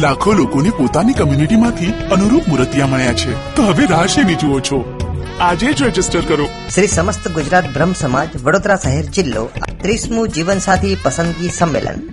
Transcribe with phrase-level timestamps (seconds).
[0.00, 3.54] લાખો લોકોને પોતાની કમ્યુનિટીમાંથી અનુરૂપ મૂર્તિયા મળ્યા છે.
[3.54, 4.98] તો હવે રાહ શેની જુઓ છો?
[5.40, 6.48] આજે જ રજિસ્ટર કરો.
[6.74, 9.50] શ્રી સમસ્ત ગુજરાત બ્રહ્મ સમાજ, વડોદરા શહેર જિલ્લો,
[9.82, 12.08] ત્રીસમું જીવનસાથી પસંદગી સંમેલન.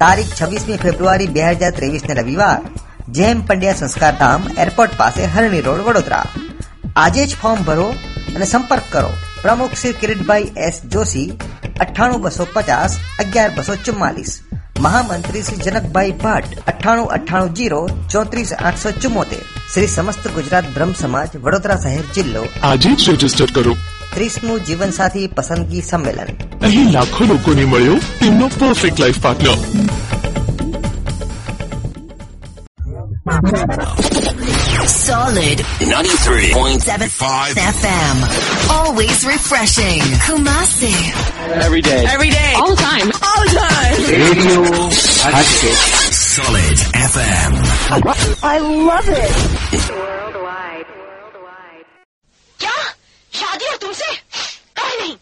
[0.00, 2.60] તારીખ છવ્વીસમી ફેબ્રુઆરી બે હજાર ત્રેવીસ ને રવિવાર
[3.08, 6.24] જેમ પંડ્યા સંસ્કાર ધામ, એરપોર્ટ પાસે હરણી રોડ, વડોદરા.
[6.96, 7.94] આજે જ ફોર્મ ભરો
[8.36, 9.10] અને સંપર્ક કરો.
[9.42, 11.32] પ્રમુખ શ્રી કિરીટભાઈ એસ જોશી,
[11.80, 14.40] અઠ્ઠાણું બસો પચાસ, અગિયાર બસો ચુમ્માલીસ.
[14.86, 19.38] મહામંત્રી શ્રી જનકભાઈ ભટ્ટ અઠ્ઠાણું અઠ્ઠાણું જીરો ચોત્રીસ આઠસો ચુમ્મોતેર.
[19.74, 22.46] શ્રી સમસ્ત ગુજરાત બ્રહ્મ સમાજ વડોદરા શહેર જિલ્લો.
[22.62, 23.76] આજે જ રજિસ્ટર કરો.
[24.14, 26.26] ત્રીસમું જીવનસાથી પસંદગી સંમેલન.
[26.66, 29.58] અહીં લાખો લોકોને મળ્યો તેમનો perfect life partner
[35.06, 38.16] Solid 93.75 FM.
[38.70, 40.00] Always refreshing.
[40.26, 40.94] Kumasi.
[41.62, 42.04] Every day.
[42.06, 42.52] Every day.
[42.56, 43.08] All the time.
[43.28, 43.96] All the time.
[44.10, 44.62] Radio
[45.30, 45.78] Hatchet.
[46.10, 46.78] Solid
[47.10, 47.52] FM.
[48.42, 49.34] I love it.
[49.94, 50.88] Worldwide.
[50.98, 51.86] Worldwide.
[52.58, 52.76] क्या
[53.40, 54.10] शादी है तुमसे
[54.82, 55.14] और नहीं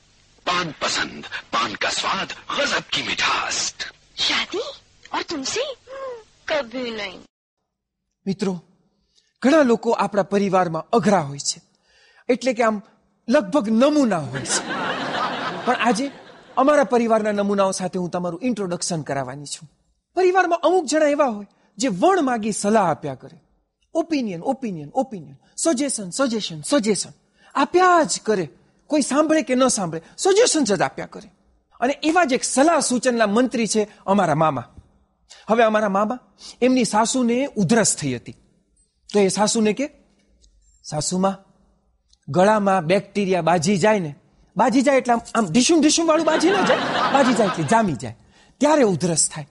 [0.47, 3.57] पान पसंद पान का स्वाद गजब की मिठास
[4.29, 4.65] शादी
[5.15, 5.65] और तुमसे
[6.53, 7.19] कभी नहीं
[9.45, 11.63] ઘણા લોકો આપણા પરિવારમાં અઘરા હોય છે.
[12.29, 12.83] એટલે કે આમ
[13.29, 14.69] લગભગ નમૂના હોય છે.
[15.65, 16.11] પણ આજે
[16.57, 19.71] અમારા પરિવારના નમૂનાઓ સાથે હું તમારું ઇન્ટ્રોડક્શન કરાવવાની છું.
[20.15, 23.41] પરિવારમાં અમુક જણા એવા હોય જે વણ માગી સલાહ આપ્યા કરે.
[23.95, 27.11] Opinion opinion opinion suggestion suggestion suggestion
[27.55, 28.49] આપ્યા જ કરે.
[28.87, 31.31] કોઈ સાંભળે કે ન સાંભળે સજેશન જ આપ્યા કરે.
[31.81, 34.75] અને એવા જ એક સલાહ સૂચનના મંત્રી છે અમારા મામા.
[35.51, 36.19] હવે અમારા મામા
[36.63, 38.37] એમની સાસુને ઉધરસ થઈ હતી.
[39.15, 39.91] તો એ સાસુને કે,
[40.91, 41.39] સાસુમાં,
[42.29, 44.15] ગળામાં બેક્ટેરિયા બાજી જાય ને,
[44.57, 46.77] બાજી જાય એટલે આમ- ઢીસું ઢીશુમ વાળું બાજી ન જાય,
[47.13, 48.19] બાજી જાય એટલે જામી જાય.
[48.59, 49.49] ત્યારે ઉધરસ થાય?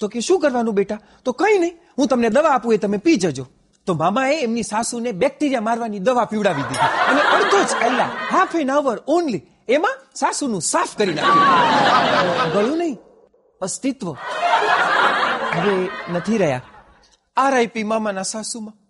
[0.00, 0.98] તો કે, શું કરવાનું બેટા?
[1.24, 3.46] તો કઈ નહીં, હું તમને દવા આપું, એ તમે પી જજો.
[3.86, 8.72] તો મામાએ એમની સાસુને બેક્ટેરિયા મારવાની દવા પીવડાવી દીધી અને અડધો જ કલાક હાફ એન
[8.72, 12.52] અવર ઓનલી એમાં સાસુનું સાફ કરી નાખ્યું.
[12.52, 12.98] ગળું નહીં,
[13.60, 14.12] અસ્તિત્વ.
[15.54, 16.62] હવે નથી રહ્યા.
[17.36, 18.81] આરઆઈપી મામાના સાસુમાં.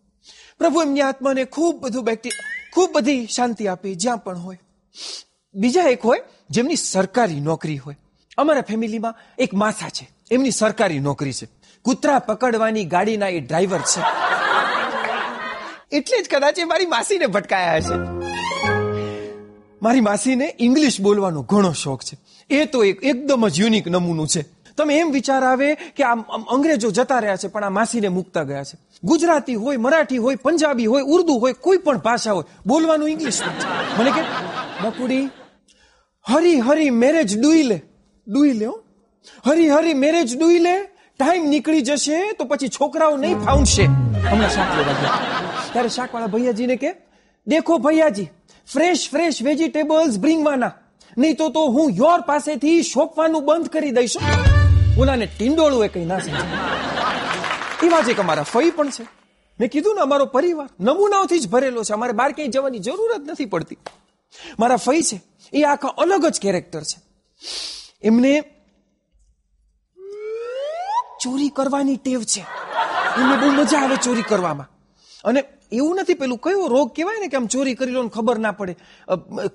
[0.62, 2.30] પ્રભુ એમની આત્માને ખૂબ બધું વ્યક્તિ
[2.72, 4.58] ખૂબ બધી શાંતિ આપે જ્યાં પણ હોય.
[5.54, 7.96] બીજા એક હોય જેમની સરકારી નોકરી હોય.
[8.38, 10.10] અમારા ફેમિલીમાં એક માથા છે.
[10.30, 11.48] એમની સરકારી નોકરી છે.
[11.82, 14.00] કૂતરા પકડવાની ગાડીના એ ડ્રાઈવર છે.
[15.96, 17.94] એટલે જ કદાચ એ મારી માસીને ભટકાયા છે
[19.82, 22.16] મારી માસીને ઇંગ્લિશ બોલવાનો ઘણો શોખ છે.
[22.54, 24.61] એ તો એક, એકદમ જ યુનિક નમૂનું છે.
[24.76, 26.20] તમે એમ વિચાર આવે કે આમ
[26.54, 28.76] અંગ્રેજો જતા રહ્યા છે, પણ આ માસીને મૂકતા ગયા છે.
[29.04, 33.66] ગુજરાતી હોય, મરાઠી હોય, પંજાબી હોય, ઉર્દુ હોય, કોઈ પણ ભાષા હોય, બોલવાનું ઇંગ્લિશમાં છે.
[33.98, 34.22] મને કે
[34.82, 35.24] બકુડી
[36.26, 37.78] હરી હરી મેરેજ ડુઈ લે.
[38.26, 38.68] ડુઈ લે.
[39.46, 40.76] હરી હરી મેરેજ ડુઈ લે.
[41.20, 44.70] ટાઈમ નીકળી જશે તો પછી છોકરાઓ નહીં ફાવશે હમણાં શાક
[45.72, 46.90] ત્યારે શાકવાળા ભૈયાજીને કે,
[47.46, 48.28] દેખો ભૈયાજી
[48.68, 50.72] ફ્રેશ ફ્રેશ વેજીટેબલ્સ બ્રિંગવાના
[51.16, 54.16] નહીં તો તો હું યોર પાસેથી શોપવાનું બંધ કરી દઈશ.
[55.00, 59.04] ઓલાને ટીંડોળું એ કઈ ના સમજાય એવા જ એક અમારા ફઈ પણ છે.
[59.60, 61.92] મેં કીધું ને, અમારો પરિવાર નમૂનાઓથી જ ભરેલો છે.
[61.92, 63.78] અમારે બહાર ક્યાંય જવાની જરૂર જ નથી પડતી.
[64.58, 65.22] મારા ફઈ છે,
[65.52, 66.98] એ આખા અલગ જ કેરેક્ટર છે.
[68.02, 68.44] એમને
[71.20, 72.44] ચોરી કરવાની ટેવ છે.
[73.16, 74.68] એમને બહુ મજા આવે ચોરી કરવામાં.
[75.24, 78.52] અને એવું નથી પેલું કયો રોગ કહેવાય ને કે આમ ચોરી કરી લો ખબર ના
[78.52, 78.76] પડે.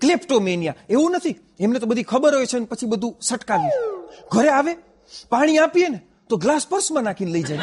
[0.02, 1.36] ક્લેપ્ટોમેનિયા એવું નથી.
[1.60, 3.72] એમને તો બધી ખબર હોય છે ને પછી બધું સટકાવી
[4.32, 4.76] ઘરે આવે
[5.30, 7.58] પાણી આપીએ ને, તો ગ્લાસ પર્સમાં નાખીને લઈ જાય.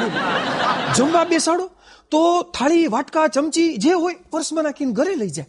[0.96, 1.70] જમવા બેસાડો,
[2.10, 5.46] તો થાળી, વાટકા, ચમચી જે હોય, પર્સમાં નાખીને ઘરે લઈ જાય.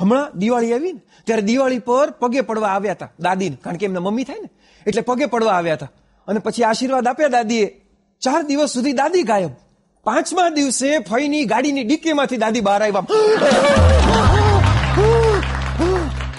[0.00, 4.00] હમણાં દિવાળી આવી ને, ત્યારે દિવાળી પર પગે પડવા આવ્યા હતા દાદીને, કારણ કે એમના
[4.00, 4.48] મમ્મી થાય ને,
[4.86, 5.90] એટલે પગે પડવા આવ્યા હતા.
[6.28, 7.80] અને પછી આશીર્વાદ આપ્યા દાદીએ.
[8.20, 9.50] ચાર દિવસ સુધી દાદી ગાયબ.
[10.04, 13.06] પાંચમા દિવસે ફઈની ગાડીની ડીકીમાંથી દાદી બહાર આવ્યા.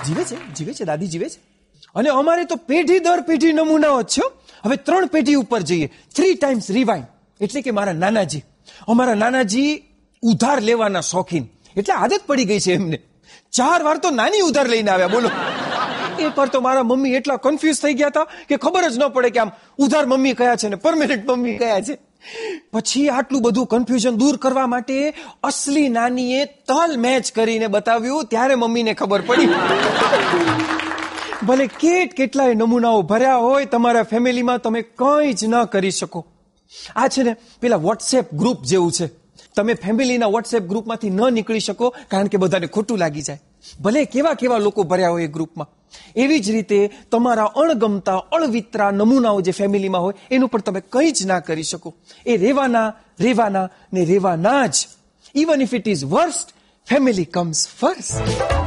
[0.06, 1.40] જીવે છે જીવે છે, દાદી જીવે છે.
[1.96, 4.22] અને અમારે તો પેઢી દર પેઢી નમૂનાઓ છે.
[4.66, 5.88] હવે ત્રણ પેઢી ઉપર જઈએ.
[6.16, 7.04] થ્રી ટાઈમ્સ રિવાઇન
[7.42, 8.44] એટલે કે મારા નાનાજી.
[8.88, 9.84] અમારા નાનાજી
[10.24, 11.46] ઉધાર લેવાના શોખીન.
[11.78, 13.00] એટલે આદત પડી ગઈ છે એમને.
[13.52, 15.30] ચાર વાર તો નાની ઉધાર લઈને આવ્યા, બોલો.
[16.20, 19.30] એ પર તો મારા મમ્મી એટલા કન્ફ્યુઝ થઈ ગયા હતા કે ખબર જ ન પડે
[19.30, 21.98] કે આમ ઉધાર મમ્મી કયા છે ને પરમેનન્ટ મમ્મી કયા છે.
[22.74, 25.14] પછી આટલું બધું કન્ફ્યુઝન દૂર કરવા માટે
[25.44, 28.26] અસલી નાનીએ તલ મેચ કરીને બતાવ્યું.
[28.26, 29.50] ત્યારે મમ્મીને ખબર પડી.
[31.46, 36.26] ભલે કેટ કેટલાય નમૂનાઓ ભર્યા હોય, તમારા ફેમિલીમાં તમે કંઈ જ ન કરી શકો.
[36.96, 39.08] આ છે ને પેલા વોટ્સએપ ગ્રુપ જેવું છે.
[39.56, 43.42] તમે ફેમિલીના વોટ્સએપ ગ્રુપમાંથી ન નીકળી શકો, કારણ કે બધાને ખોટું લાગી જાય.
[43.82, 45.68] ભલે કેવા કેવા લોકો ભર્યા હોય એ ગ્રુપમાં
[46.16, 51.26] એવી જ રીતે તમારા અણગમતા, અણવિતરા નમૂનાઓ જે ફેમિલીમાં હોય, એનું પણ તમે કંઈ જ
[51.26, 51.94] ના કરી શકો.
[52.26, 54.88] એ રેવાના રેવાના ને રેવાના જ.
[55.36, 56.50] Even if it is worst
[56.90, 58.67] family comes first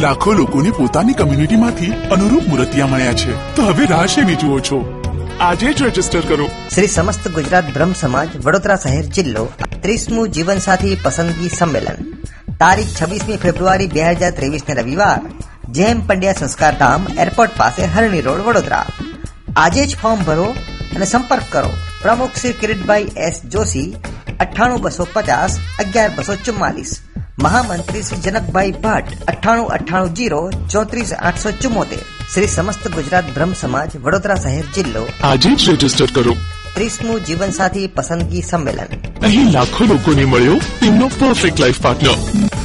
[0.00, 3.54] લાખો લોકોને પોતાની કમ્યુનિટીમાંથી અનુરૂપ મૂર્તિયા મળ્યા છે.
[3.54, 5.02] તો હવે રાહ જુઓ છો?
[5.40, 6.50] આજે જ રજિસ્ટર કરો.
[6.74, 9.48] શ્રી સમસ્ત ગુજરાત બ્રહ્મ સમાજ, વડોદરા શહેર જિલ્લો,
[9.82, 12.04] ત્રીસમું જીવનસાથી પસંદગી સંમેલન.
[12.60, 15.20] તારીખ છવ્વીસમી ફેબ્રુઆરી બે હજાર ત્રેવીસ ને રવિવાર
[15.72, 18.86] જેમ પંડ્યા સંસ્કાર ધામ, એરપોર્ટ પાસે હરણી રોડ, વડોદરા.
[19.56, 20.54] આજે જ ફોર્મ ભરો
[20.96, 21.70] અને સંપર્ક કરો.
[22.02, 23.96] પ્રમુખ શ્રી કિરીટભાઈ એસ જોશી,
[24.40, 27.00] અઠ્ઠાણું બસો પચાસ, અગિયાર બસો ચુમ્માલીસ.
[27.37, 33.99] મહામંત્રી શ્રી જનકભાઈ ભટ્ટ અઠ્ઠાણું અઠ્ઠાણું જીરો ચોત્રીસ આઠસો ચુમ્મોતેર શ્રી સમસ્ત ગુજરાત બ્રહ્મ સમાજ
[33.99, 36.35] વડોદરા શહેર જિલ્લો આજે જ રજીસ્ટર કરો
[36.73, 42.59] ત્રીસમું જીવનસાથી પસંદગી સંમેલન અહીં લાખો લોકોને મળ્યો તેમનો પરફેક્ટ લાઈફ પાર્ટનર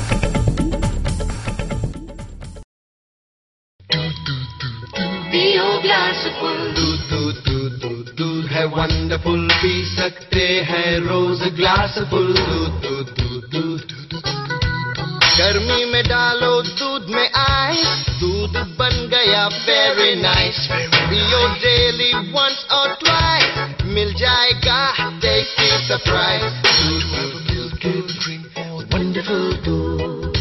[5.31, 11.99] पियो ग्लास फुल दूध दूध दूध दूध दूध है वंडरफुल पी सकते हैं रोज ग्लास
[12.11, 13.30] फुल दूध दूध दूध दूध
[15.41, 17.83] गर्मी में डालो दूध में आए
[18.21, 24.81] दूध बन गया वेरी नाइस पियो डेली वंस और ट्वाइस मिल जाएगा
[25.23, 26.43] टेस्टी सरप्राइज
[28.95, 30.35] वंडरफुल दूध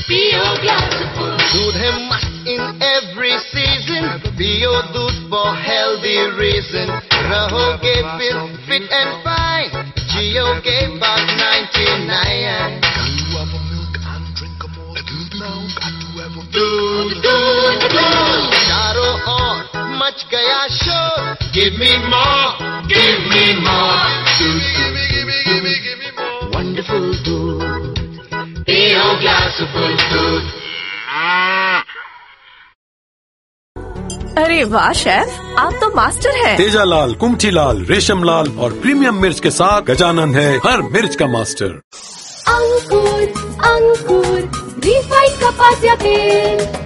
[0.00, 6.98] पियो ग्लास फुल दूध है मस्त इन एवरी सीजन पियो दूध फॉर हेल्दी रीजन
[7.30, 12.71] रहोगे फिर फिट एंड फाइन जियोगे बात 99
[20.13, 22.49] मच गया शोर। Give me more
[22.87, 24.09] give me more
[26.55, 28.01] wonderful दूध
[28.67, 30.51] पियो ग्लास फुल दूध
[34.37, 39.21] अरे वाह शेफ आप तो मास्टर हैं। तेजा लाल कुमठी लाल रेशम लाल और प्रीमियम
[39.21, 41.71] मिर्च के साथ गजानन है हर मिर्च का मास्टर।
[42.53, 43.21] अंकुर
[43.71, 44.39] अंकुर
[44.85, 46.82] रिफाइंड कपास या तेल।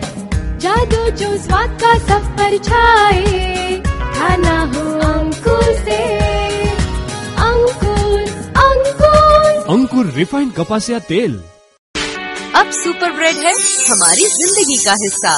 [0.65, 3.23] जादू जो स्वाद का सब पर छाए
[4.19, 6.01] खाना हो अंकुर से
[7.47, 8.21] अंकुर
[8.67, 11.41] अंकुर अंकुर रिफाइंड कपासिया तेल
[12.61, 13.53] अब सुपर ब्रेड है
[13.91, 15.35] हमारी जिंदगी का हिस्सा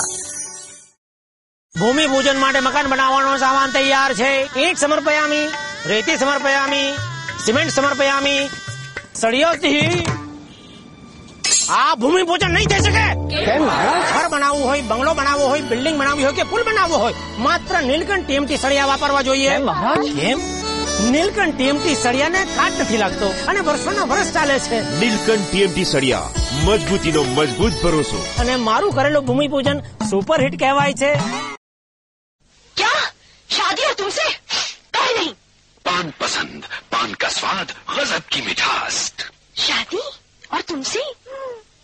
[1.75, 4.29] ભૂમિ પૂજન માટે મકાન બનાવવાનો સામાન તૈયાર છે
[4.65, 5.47] ઈંટ સમર્પયામી
[5.93, 6.85] રેતી સમર્પયામી
[7.47, 8.43] સિમેન્ટ સમર્પયામી
[9.21, 9.81] સળિયોથી
[11.71, 13.07] આ ભૂમિ પૂજન નહીં થઈ શકે
[13.37, 18.25] ઘર બનાવવું હોય બંગલો બનાવવો હોય બિલ્ડિંગ બનાવવી હોય કે પુલ બનાવવો હોય માત્ર નીલકંઠ
[18.25, 19.55] ટીએમટી સળિયા વાપરવા જોઈએ
[20.13, 20.45] કેમ
[21.07, 26.29] નીલકંઠ ટીએમટી સળિયાને કાટ નથી લાગતો અને વર્ષોના વર્ષ ચાલે છે નીલકંઠ ટીએમટી સળિયા
[26.61, 31.11] મજબૂતીનો મજબૂત ભરોસો અને મારું કરેલું ભૂમિ પૂજન સુપર હિટ કહેવાય છે
[32.77, 32.95] क्या
[33.51, 34.29] शादी हो तुमसे
[34.95, 35.33] कहे नहीं
[35.85, 36.61] पान पसंद
[36.93, 38.97] पान का स्वाद गजब की मिठास
[39.65, 40.03] शादी
[40.51, 41.03] और तुमसे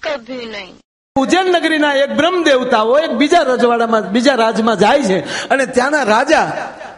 [0.06, 0.74] કભી નહીં.
[1.20, 6.42] ઉજ્જૈન નગરીના એક બ્રહ્મ દેવતાઓ એક બીજા રજવાડામાં, બીજા રાજમાં જાય છે અને ત્યાંના રાજા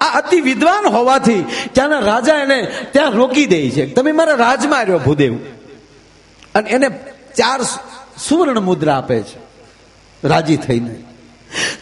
[0.01, 3.93] આ અતિ વિદ્વાન હોવાથી ત્યાંના રાજા એને ત્યાં રોકી દે છે.
[3.93, 5.35] તમે મારા રાજમાં આવ્યો ભૂદેવ.
[6.55, 6.89] અને એને
[7.35, 7.61] ચાર
[8.29, 9.39] સુવર્ણ મુદ્રા આપે છે.
[10.27, 10.95] રાજી થઈને.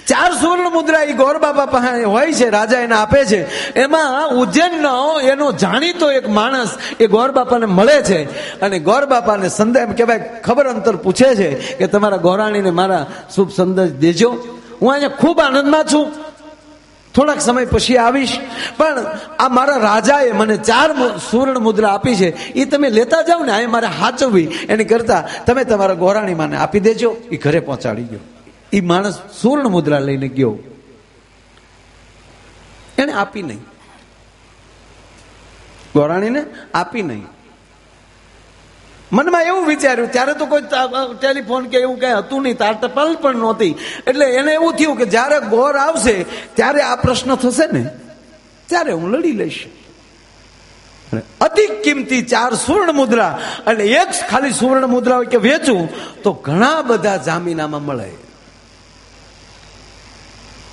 [0.08, 3.74] ચાર સુવર્ણ મુદ્રા એ ગોર બાબા પાસે હોય છે, રાજા એને આપે છે.
[3.74, 8.24] એમાં ઉજ્જૈનનો એનો જાણીતો એક માણસ એ ગોર બાપાને મળે છે.
[8.60, 13.06] અને ગોર બાપાને સંદેશ કહેવાય, ખબર અંતર પૂછે છે કે તમારા ગોરાણીને મારા
[13.36, 14.32] શુભ સંદેશ દેજો.
[14.82, 16.12] હું અહીંયા ખૂબ આનંદમાં છું.
[17.16, 18.40] થોડાક સમય પછી આવીશ.
[18.78, 19.06] પણ
[19.40, 22.54] આ મારા રાજાએ મને ચાર સુવર્ણ મુદ્રા આપી છે.
[22.54, 24.44] એ તમે લેતા જાઓ ને, આ મારે હાચવવી.
[24.70, 27.18] એની કરતા તમે તમારા ગોરાણી મને આપી દેજો.
[27.32, 28.20] એ ઘરે પહોંચાડી ગયો
[28.76, 30.58] એ માણસ સુવર્ણ મુદ્રા લઈને ગયો.
[32.98, 33.64] એને આપી નહીં.
[35.96, 36.42] ગોરાણીને
[36.74, 37.26] આપી નહીં.
[39.12, 40.64] મનમાં એવું વિચાર્યું, ત્યારે તો કોઈ
[41.22, 43.76] ટેલિફોન કે એવું કઈ હતું નહીં, તાર ટપાલ પણ નહોતી.
[44.08, 46.16] એટલે એને એવું થયું કે જ્યારે ગોર આવશે,
[46.56, 47.84] ત્યારે આ પ્રશ્ન થશે ને,
[48.68, 49.60] ત્યારે હું લડી લઈશ.
[51.42, 53.32] અતિ કિંમતી ચાર સુવર્ણ મુદ્રા
[53.66, 55.90] અને એક ખાલી સુવર્ણ મુદ્રા હોય કે વેચું,
[56.24, 58.12] તો ઘણા બધા જામીનામાં મળે.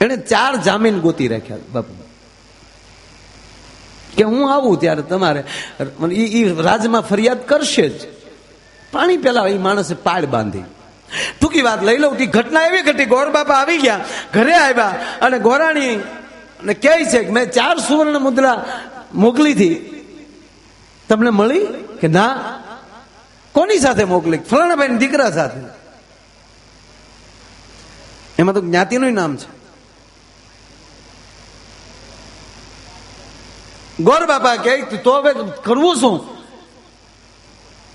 [0.03, 1.95] એને ચાર જામીન ગોતી રાખ્યા બાપુ.
[4.17, 5.45] કે હું આવું ત્યારે તમારે
[6.13, 8.01] એ રાજમાં ફરિયાદ કરશે જ.
[8.93, 10.65] પાણી પેલા એ માણસે પાડ બાંધી.
[11.41, 14.05] ટૂંકી વાત લઈ લઉં ઘટના એવી ઘટી, ગોર બાપા આવી ગયા,
[14.35, 14.89] ઘરે આવ્યા
[15.23, 16.01] અને ગોરાણી
[16.65, 18.55] ને કહે છે કે મેં ચાર સુવર્ણ મુદ્રા
[19.15, 19.75] મોકલી હતી.
[21.09, 21.67] તમને મળી
[22.01, 22.29] કે ના?
[23.53, 24.39] કોની સાથે મોકલી?
[24.39, 25.61] ફલાણાભાઈ દીકરા સાથે.
[28.39, 29.62] એમાં તો જ્ઞાતિનું નામ છે.
[34.01, 35.35] ગોર બાપા કે તો હવે
[35.65, 36.43] કરવું શું?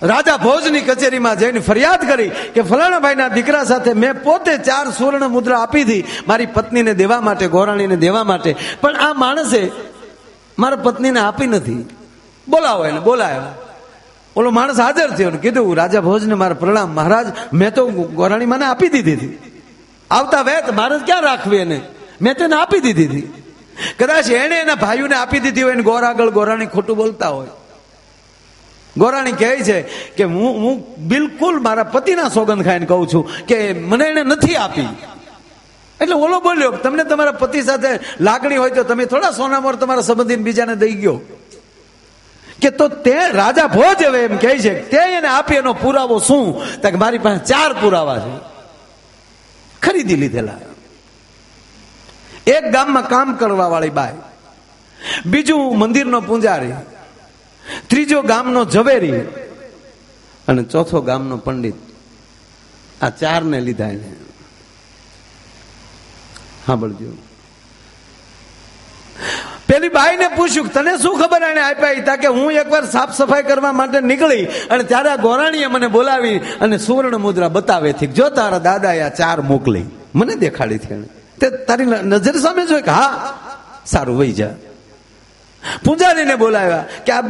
[0.01, 5.27] રાજા ભોજની કચેરીમાં જઈને ફરિયાદ કરી કે ફલાણા ભાઈના દીકરા સાથે મેં પોતે ચાર સુવર્ણ
[5.27, 8.55] મુદ્રા આપી હતી મારી પત્નીને દેવા માટે, ગોરાણીને દેવા માટે.
[8.81, 9.71] પણ આ માણસે
[10.59, 11.85] મારા પત્નીને આપી નથી.
[12.47, 13.41] બોલાવો એને, બોલાયો.
[14.35, 18.87] ઓલો માણસ હાજર થયો કીધું, રાજા ભોજને મારા પ્રણામ મહારાજ, મેં તો ગોરાણી મને આપી
[18.87, 19.61] દીધી હતી
[20.11, 21.81] આવતા વેત મારે ક્યાં રાખવી એને?
[22.21, 23.36] મેં તેને આપી દીધી હતી
[23.99, 27.47] કદાચ એને એના ભાઈઓને આપી દીધી હોય ગોર આગળ ગોરાણી ખોટું બોલતા હોય.
[28.97, 34.05] ગોરાણી કહે છે કે હું હું બિલકુલ મારા પતિના સોગંદ ખાઈને કહું છું કે મને
[34.05, 34.87] એને નથી આપી.
[36.01, 37.87] એટલે ઓલો બોલ્યો, તમને તમારા પતિ સાથે
[38.19, 41.21] લાગણી હોય તો તમે થોડા સોનામોર તમારા સંબંધી બીજાને દઈ ગયો.
[42.61, 46.65] કે તો તે રાજા ભોજ હવે એમ કહે છે, તે એને આપી એનો પુરાવો શું?
[46.81, 48.39] કે, મારી પાસે ચાર પુરાવા છે.
[49.81, 50.53] ખરીદી લીધેલા.
[52.47, 54.13] એક ગામમાં કામ કરવા વાળી બાઈ.
[55.25, 56.73] બીજું મંદિરનો પૂંજારી.
[57.87, 59.19] ત્રીજો ગામનો ઝવેરી.
[60.47, 61.75] અને ચોથો ગામનો પંડિત.
[63.01, 64.13] આ ચારને લીધા એને.
[66.67, 67.17] સાંભળજો.
[69.67, 73.71] પેલી બાઈને પૂછ્યું, તને શું ખબર એને આપ્યા તા કે હું એકવાર સાફ સફાઈ કરવા
[73.71, 78.57] માટે નીકળી અને ત્યારે આ ગોરાણીએ મને બોલાવી અને સુવર્ણ મુદ્રા બતાવે થી જો તારા
[78.57, 79.85] દાદાએ આ ચાર મોકલી.
[80.15, 81.16] મને દેખાડી છે એને.
[81.41, 83.37] તે તારી નજર સામે જોઈ કે, હા,
[83.85, 84.49] સારું, વહી જા.
[85.85, 87.21] પૂજારીને બોલાવ્યા કે, આ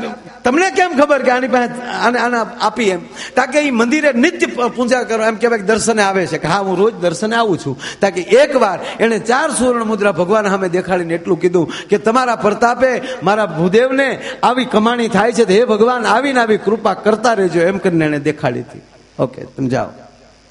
[0.43, 2.99] તમને કેમ ખબર કે આની પાસે આને આને આપી એમ?
[3.35, 6.77] તાકે એ મંદિરે નિત્ય પૂજા કરો, એમ કહેવાય કે દર્શને આવે છે કે, હા, હું
[6.77, 7.79] રોજ દર્શને આવું છું.
[8.01, 13.45] તાકે એકવાર એણે ચાર સુવર્ણ મુદ્રા ભગવાન સામે દેખાડીને એટલું કીધું કે, તમારા પ્રતાપે મારા
[13.45, 17.59] ભૂદેવને આવી કમાણી થાય છે હે ભગવાન, આવીને આવી કૃપા કરતા રહેજો.
[17.59, 18.81] એમ કરીને એને દેખાડી હતી.
[19.19, 19.87] ઓકે, તમે જાઓ.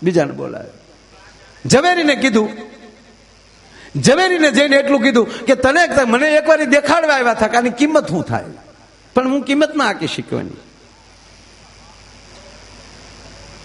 [0.02, 0.70] બીજાને બોલાવ્યો.
[1.68, 2.48] ઝવેરીને કીધું
[4.02, 8.44] ઝવેરીને જઈને એટલું કીધું કે તને મને એકવાર દેખાડવા આવ્યા હતા આની કિંમત શું થાય?
[9.14, 10.62] પણ હું કિંમત ના આકી શક્યો એની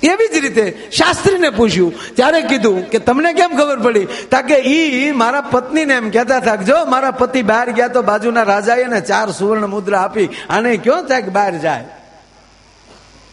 [0.04, 4.08] એવી જ રીતે શાસ્ત્રીને પૂછ્યું, ત્યારે કીધું કે તમને કેમ ખબર પડી?
[4.32, 9.01] તાકે ઈ મારા પત્નીને એમ કહેતા હતા જો મારા પતિ બહાર ગયા તો બાજુના રાજાએ
[9.01, 11.86] ચાર સુવર્ણ મુદ્રા આપી, આને કયો થાય બહાર જાય?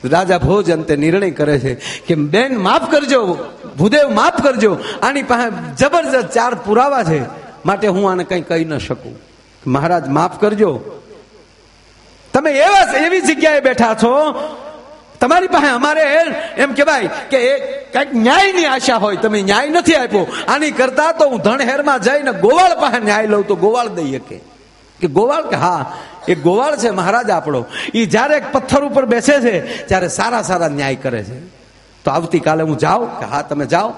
[0.04, 3.38] રાજા ભોજ અંતે નિર્ણય કરે છે કે બેન, માફ કરજો,
[3.78, 7.22] ભૂદેવ, માફ કરજો, આની પાસે જબરજસ્ત ચાર પુરાવા છે,
[7.66, 9.18] માટે હું આને કંઈ કહી ન શકું.
[9.66, 10.80] મહારાજ, માફ કરજો.
[12.32, 14.34] તમે એવા એવી જગ્યાએ બેઠા છો,
[15.20, 16.02] તમારી પાસે અમારે
[16.56, 17.58] એમ કહેવાય કે એ
[17.92, 20.26] કંઈક ન્યાયની આશા હોય, તમે ન્યાય નથી આપ્યો.
[20.48, 24.57] આની કરતા તો હું ધણહેરમાં જઈને ગોવાળ પાસે ન્યાય લઉં તો ગોવાળ દઈ શકે.
[25.00, 25.92] કે ગોવાળ કે હા,
[26.28, 27.66] એ ગોવાળ છે મહારાજ આપણો.
[27.94, 31.40] એ જ્યારે એક પથ્થર ઉપર બેસે છે, ત્યારે સારા સારા ન્યાય કરે છે.
[32.04, 33.92] તો આવતીકાલે હું જાઉં કે હા, તમે જાઓ.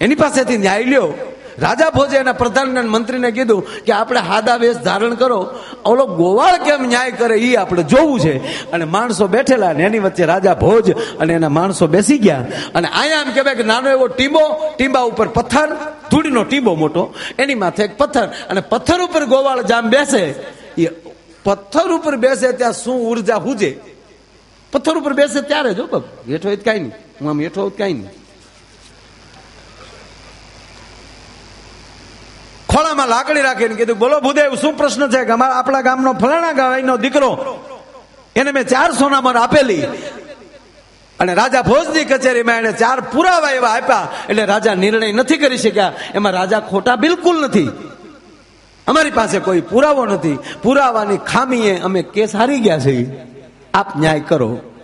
[0.00, 1.14] એની પાસેથી ન્યાય લ્યો.
[1.58, 5.48] રાજા ભોજે એના પ્રધાન મંત્રીને કીધું કે આપણે હાદા વેશ ધારણ કરો.
[5.84, 8.66] ઓલો ગોવાળ કેમ ન્યાય કરે એ આપણે જોવું છે.
[8.70, 12.46] અને માણસો બેઠેલા ને એની વચ્ચે રાજા ભોજ અને એના માણસો બેસી ગયા.
[12.74, 15.76] અને અહીંયા એમ કહેવાય કે નાનો એવો ટીંબો, ટીંબા ઉપર પથ્થર,
[16.10, 20.34] ધૂળીનો ટીંબો મોટો, એની માથે એક પથ્થર અને પથ્થર ઉપર ગોવાળ જામ બેસે.
[20.78, 20.86] એ
[21.44, 23.80] પથ્થર ઉપર બેસે ત્યાં શું ઊર્જા હુજે?
[24.72, 26.02] પથ્થર ઉપર બેસે ત્યારે જો બાપ.
[26.28, 26.92] હેઠો હોય કાંઈ નહીં.
[27.20, 28.25] હું આમ હેઠો કાંઈ નહીં.
[32.76, 36.96] ખોળામાં લાકડી રાખીને કીધું, બોલો ભૂદેવ, શું પ્રશ્ન છે કે અમારા આપણા ગામનો ફલાણા ગાયનો
[36.96, 37.30] દીકરો,
[38.36, 39.84] એને મેં ચાર સોનામાં આપેલી.
[41.20, 45.92] અને રાજા ભોજની કચેરીમાં એને ચાર પુરાવા એવા આપ્યા, એટલે રાજા નિર્ણય નથી કરી શક્યા.
[46.14, 47.70] એમાં રાજા ખોટા બિલકુલ નથી.
[48.86, 50.38] અમારી પાસે કોઈ પુરાવો નથી.
[50.62, 52.94] પુરાવાની ખામીએ અમે કેસ હારી ગયા છે
[53.74, 54.75] આપ ન્યાય કરો.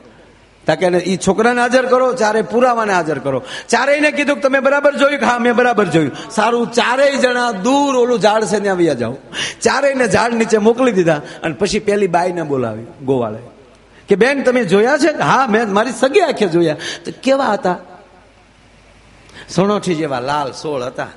[0.66, 3.42] તાકે એ છોકરાને હાજર કરો, ચારે પુરાવાને હાજર કરો.
[3.68, 5.20] ચારેયને કીધું કે, તમે બરાબર જોયું?
[5.20, 6.12] કે, હા, મેં બરાબર જોયું.
[6.30, 9.16] સારું, ચારેય જણા દૂર ઓલું ઝાડ છે ત્યાં વ્યા જાઓ.
[9.62, 13.38] ચારેયને ઝાડ નીચે મોકલી દીધા અને પછી પેલી બાઈને બોલાવી ગોવાળે
[14.08, 15.18] કે, બેન, તમે જોયા છે?
[15.18, 16.76] હા, મેં મારી સગી આંખે જોયા.
[17.04, 17.78] તો કેવા હતા?
[19.54, 21.08] સોણોઠી જેવા લાલ સોળ હતા.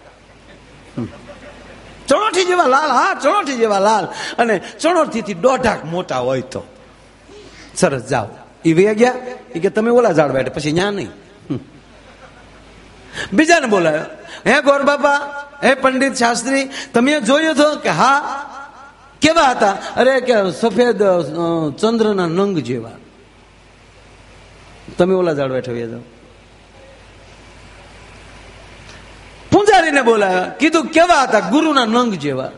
[2.08, 4.06] ચણોઠી જેવા લાલ, હા, ચણોઠી જેવા લાલ.
[4.38, 6.64] અને ચણોઠી થી દોઢાક મોટા હોય તો.
[7.76, 8.28] સરસ, જાઓ.
[8.66, 9.14] એ વે ગયા?
[9.56, 11.10] એ કે, તમે ઓલા ઝાડ બેઠે પછી, ન્યા નહીં.
[13.34, 14.06] બીજાને બોલાયો,
[14.48, 15.18] હે ગોર બાપા,
[15.64, 18.12] હે પંડિત શાસ્ત્રી, તમે જોયું તો કે હા,
[19.22, 19.72] કેવા હતા?
[19.72, 21.04] અરે, કે સફેદ
[21.78, 22.92] ચંદ્રના નંગ જેવા.
[24.98, 26.00] તમે ઓલા ઝાડ બેઠે જાઓ.
[29.52, 31.40] પૂંજારીને બોલાયા, કીધું કેવા હતા?
[31.40, 32.52] ગુરુના નંગ જેવા.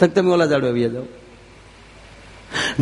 [0.00, 1.02] તમે ઓલા ઝાડવા વ્યા જાઓ.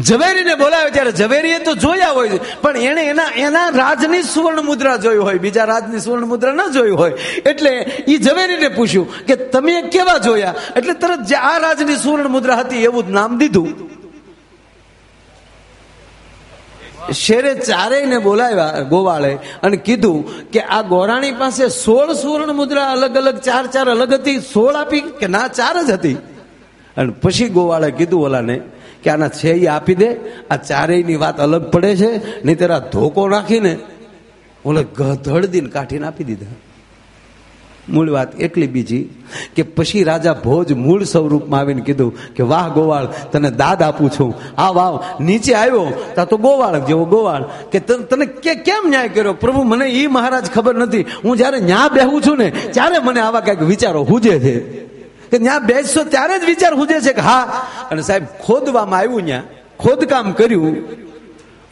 [0.03, 5.17] ઝવેરીને બોલાવે ત્યારે ઝવેરીએ તો જોયા હોય પણ એને એના એના રાજની સુવર્ણ મુદ્રા જોઈ
[5.17, 7.13] હોય, બીજા રાજની સુવર્ણ મુદ્રા ન જોઈ હોય.
[7.47, 7.71] એટલે
[8.09, 10.55] એ ઝવેરીને પૂછ્યું કે, તમે કેવા જોયા?
[10.77, 13.99] એટલે તરત જે આ રાજની સુવર્ણ મુદ્રા હતી, એવું જ નામ દીધું.
[17.13, 23.39] શેરે ચારેયને બોલાવ્યા ગોવાળે અને કીધું કે, આ ગોરાણી પાસે સોળ સુવર્ણ મુદ્રા અલગ અલગ,
[23.39, 26.17] ચાર ચાર અલગ હતી, સોળ આપી કે ના, ચાર જ હતી?
[26.97, 28.61] અને પછી ગોવાળે કીધું, ઓલાને
[29.03, 30.09] કે આના છે એ આપી દે
[30.51, 33.79] આ ચારેયની વાત અલગ પડે છે નહીં તેરા ધોકો નાખીને
[34.65, 36.47] ઓલે ગધડદીને કાઢીને આપી દીધા.
[37.89, 39.09] મૂળ વાત એટલી બીજી
[39.57, 44.35] કે પછી રાજા ભોજ મૂળ સ્વરૂપમાં આવીને કીધું કે, વાહ ગોવાળ, તને દાદ આપું છું.
[44.61, 47.45] આ વાવ, નીચે આવ્યો, તા તો ગોવાળ જેવો ગોવાળ.
[47.73, 49.33] કે તને કે, કેમ ન્યાય કર્યો?
[49.33, 51.03] પ્રભુ, મને એ મહારાજ ખબર નથી.
[51.25, 54.89] હું જ્યારે ન્યા બેહું છું ને, ત્યારે મને આવા કંઈક વિચારો હુજે છે.
[55.31, 59.43] કે ત્યાં બેસશો ત્યારે જ વિચાર હુજે છે કે હા, અને સાહેબ, ખોદવામાં આવ્યું ત્યાં
[59.79, 61.09] ખોદકામ કર્યું.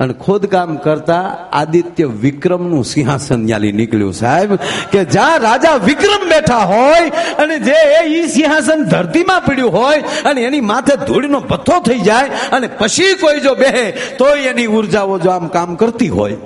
[0.00, 4.54] અને ખોદકામ કરતા આદિત્ય વિક્રમનું સિંહાસન ન્યાલી નીકળ્યું, સાહેબ.
[4.92, 10.60] કે જ્યાં રાજા વિક્રમ બેઠા હોય, અને જે એ સિંહાસન ધરતીમાં પડ્યું હોય, અને એની
[10.60, 15.48] માથે ધૂળનો પથ્થો થઈ જાય, અને પછી કોઈ જો બેહે, તોય એની ઉર્જાઓ જો આમ
[15.48, 16.36] કામ કરતી હોય.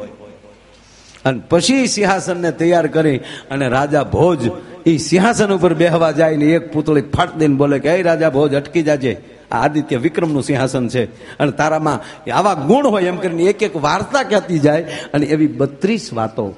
[1.24, 3.16] અને પછી સિંહાસનને તૈયાર કરી,
[3.50, 4.50] અને રાજા ભોજ
[4.86, 8.54] એ સિંહાસન ઉપર બેહવા જાય ને એક પુતળી ફાટ દઈને બોલે કે, એ રાજા, ભોજ
[8.54, 9.16] અટકી જાજે.
[9.52, 11.04] આ આદિત્ય વિક્રમનું સિંહાસન છે.
[11.38, 14.82] અને તારામાં આવા ગુણ હોય એમ કરીને એક એક વાર્તા કહેતી જાય
[15.14, 16.56] અને એવી બત્રીસ વાતો.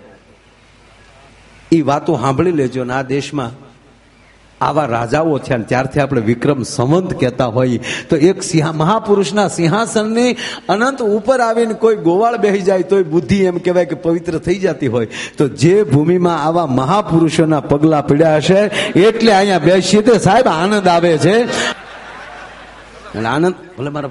[1.72, 3.61] એ વાતો સાંભળી લેજો ને આ દેશમાં
[4.68, 8.38] આવા રાજાઓ છે અને ત્યારથી આપણે વિક્રમ સંવંત કહેતા હોઈએ તો એક
[8.74, 10.32] મહાપુરુષના સિંહાસનની
[10.68, 14.86] અનંત ઉપર આવીને કોઈ ગોવાળ બેહી જાય તોય બુદ્ધિ એમ કહેવાય કે પવિત્ર થઈ જતી
[14.86, 15.08] હોય.
[15.38, 18.60] તો જે ભૂમિમાં આવા મહાપુરુષોના પગલા પડ્યા હશે,
[19.06, 21.36] એટલે અહીંયા બેસીએ તો સાહેબ આનંદ આવે છે.
[23.26, 24.10] આનંદ, ભલે મારા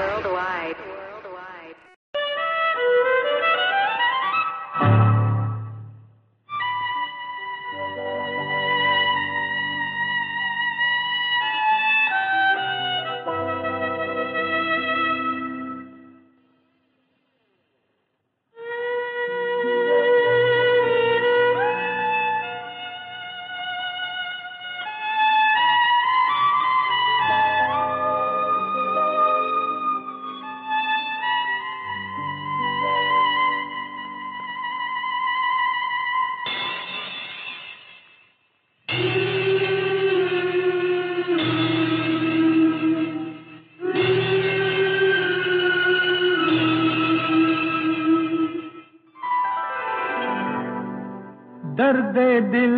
[51.91, 52.17] दर्द
[52.51, 52.75] दिल।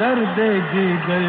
[0.00, 0.36] दर्द
[0.72, 1.24] जिगर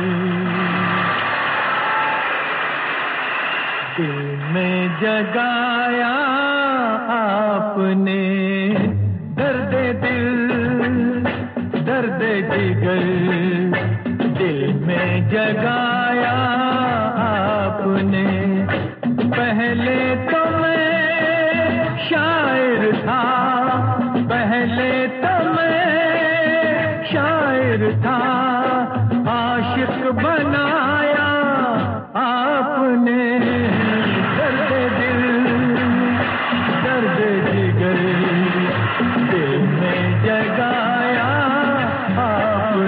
[3.98, 4.20] दिल
[4.54, 6.14] में जगाया
[7.18, 8.22] आपने।
[9.34, 9.74] दर्द
[10.06, 10.30] दिल
[11.82, 12.22] दर्द
[12.54, 13.04] जिगर
[14.38, 15.87] दिल में जगाया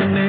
[0.08, 0.29] ने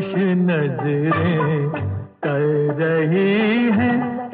[0.00, 1.70] मदहोश नज़रें
[2.24, 2.44] कर
[2.78, 3.90] रही है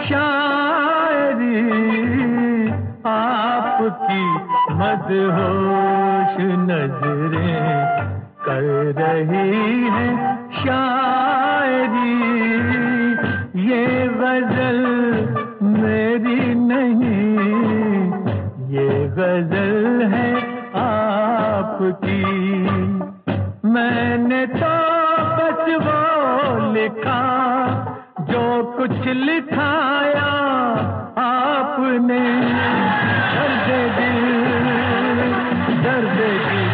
[0.07, 1.63] शायरी।
[3.07, 4.23] आपकी
[4.81, 6.37] मदहोश
[6.71, 7.67] नज़रें
[8.47, 8.69] कर
[9.01, 10.07] रही है
[10.61, 12.15] शायरी।
[13.67, 14.81] ये गज़ल
[15.63, 17.35] मेरी नहीं,
[18.71, 20.31] ये गज़ल है
[20.77, 22.25] आपकी।
[23.69, 24.86] मैंने तो
[25.79, 27.23] वो लिखा
[28.31, 28.43] जो
[28.77, 30.31] कुछ लिखाया
[31.23, 32.21] आपने
[33.35, 34.19] दर्द दिल
[35.85, 36.66] दर्द दिल।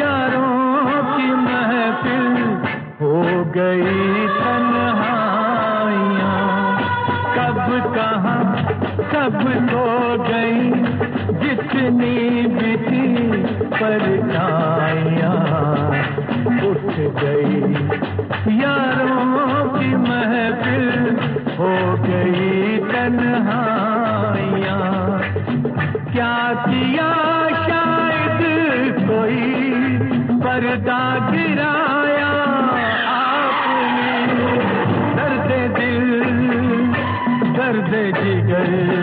[0.00, 2.56] यारों की महफिल
[3.00, 5.14] हो गई तन्हाइयाँ।
[7.36, 8.54] कब कहा
[9.12, 9.38] सब
[9.70, 10.70] खो गई,
[11.38, 15.34] जितनी भी थी परेशानियाँ
[16.70, 17.74] उठ गई।
[18.60, 21.16] यारों की महफिल
[21.58, 23.54] हो गई तन्हाइयाँ।
[26.12, 26.43] किया
[30.73, 31.01] पर्दा
[31.31, 32.29] गिराया
[33.15, 34.13] आपने
[35.17, 36.07] दर्द दिल
[37.57, 39.02] दर्द जिगर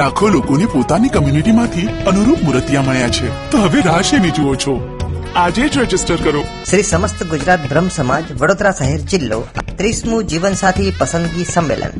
[0.00, 3.50] લાખો લોકોને પોતાની કમ્યુનિટીમાંથી અનુરૂપ મૂર્તિયા મળ્યા છે.
[3.50, 4.98] તો હવે રાહ શેની જુઓ છો?
[5.36, 6.44] આજે જ રજિસ્ટર કરો.
[6.70, 9.40] શ્રી સમસ્ત ગુજરાત બ્રહ્મ સમાજ, વડોદરા શહેર જિલ્લો
[9.76, 11.90] ત્રીસમું જીવનસાથી પસંદગી સંમેલન.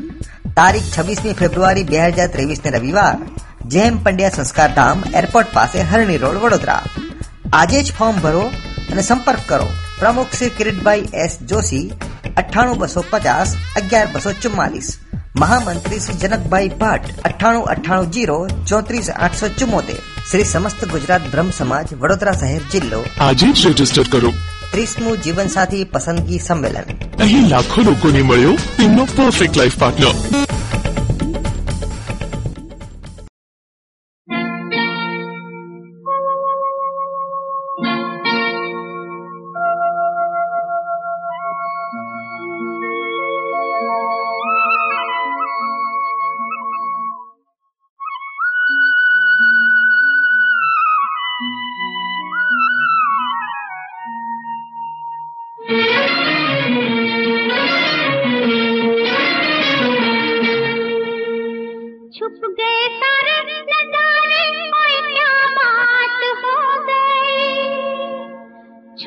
[0.55, 3.17] તારીખ છવ્વીસમી ફેબ્રુઆરી બે હજાર ત્રેવીસ ને રવિવાર
[3.65, 6.81] જેમ પંડ્યા સંસ્કાર ધામ, એરપોર્ટ પાસે હરણી રોડ, વડોદરા.
[7.53, 8.51] આજે જ ફોર્મ ભરો
[8.91, 9.67] અને સંપર્ક કરો.
[9.99, 11.93] પ્રમુખ શ્રી કિરીટભાઈ એસ જોશી,
[12.37, 14.97] અઠ્ઠાણું બસો પચાસ, અગિયાર બસો ચુમ્માલીસ.
[15.41, 19.95] મહામંત્રી શ્રી જનકભાઈ ભટ્ટ અઠ્ઠાણું અઠ્ઠાણું જીરો ચોત્રીસ આઠસો ચુમ્મોતેર
[20.31, 23.03] શ્રી સમસ્ત ગુજરાત બ્રહ્મ સમાજ વડોદરા શહેર જિલ્લો.
[23.19, 24.31] આજે જ રજિસ્ટર કરો.
[24.71, 26.85] ત્રીસમું જીવનસાથી પસંદગી સંમેલન.
[27.19, 30.15] અહીં લાખો લોકોને મળ્યો તેમનો પરફેક્ટ લાઈફ પાર્ટનર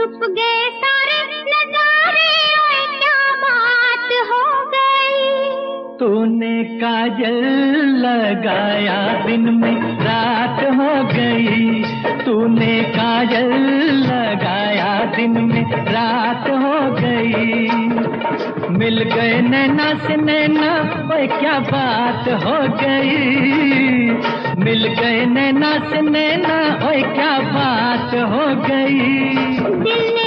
[0.05, 2.33] छुप गए सारे नजारे
[2.99, 5.49] क्या बात हो गई?
[5.97, 7.45] तूने काजल
[7.97, 11.83] लगाया दिन में रात हो गई।
[12.25, 13.53] तूने काजल
[14.07, 17.69] लगाया दिन में रात हो गई।
[18.70, 20.70] मिल गए नैना से नैना,
[21.14, 24.11] ओए क्या बात हो गई।
[24.64, 30.24] मिल गए नैना से नैना, ओए क्या बात हो गई।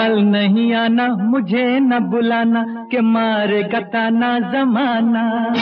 [0.00, 5.54] कल नहीं आना, मुझे न बुलाना, के मारे गताना जमाना।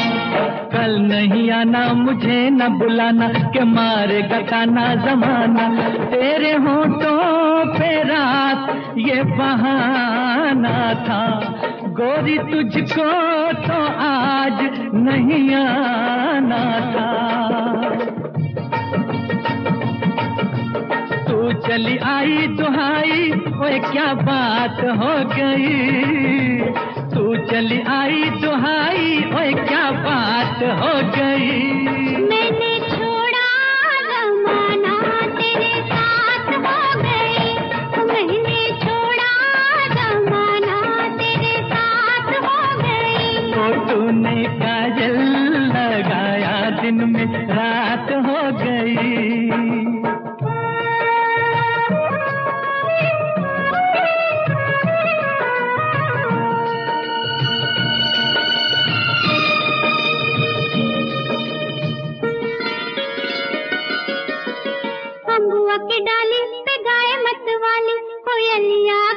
[0.72, 9.22] कल नहीं आना, मुझे न बुलाना, के मारे गताना जमाना। तेरे होठों पे रात, ये
[9.22, 11.54] बहाना था।
[11.88, 17.18] गोरी तुझको तो आज नहीं आना था।
[19.02, 19.07] तू
[21.68, 23.30] चली आई दुहाई
[23.62, 26.58] ओए क्या बात हो गई?
[27.14, 31.50] तू चली आई दुहाई ओए क्या बात हो गई?
[32.30, 33.48] मैंने छोड़ा
[34.08, 34.96] जमाना
[35.36, 37.52] तेरे साथ हो गई।
[38.10, 39.32] मैंने छोड़ा
[39.94, 40.80] जमाना
[41.16, 45.20] तेरे साथ हो गई। तो तूने काजल
[45.76, 50.07] लगाया दिन में रात हो गई।
[68.58, 69.07] ಕಲ್ಯಾಣ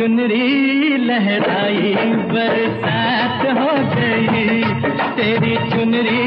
[0.00, 1.94] चुनरी लहराई
[2.32, 4.62] बरसात हो गई।
[5.16, 6.22] तेरी चुनरी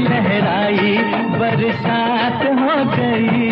[0.00, 0.92] लहराई
[1.40, 3.45] बरसात हो गई।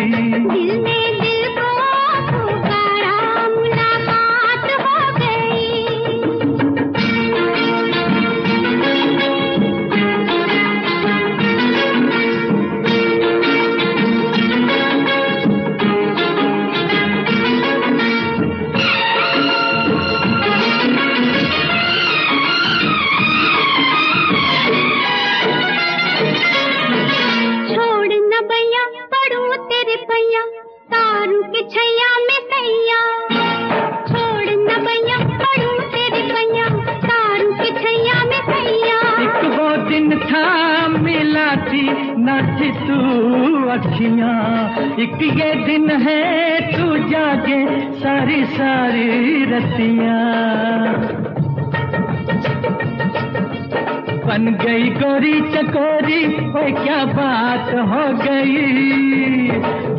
[54.25, 59.51] बन गई गोरी चकोरी, ओए क्या बात हो गई?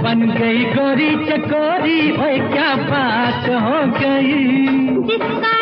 [0.02, 4.46] बन गई गोरी चकोरी, ओए क्या बात हो गई?
[5.06, 5.55] जिसका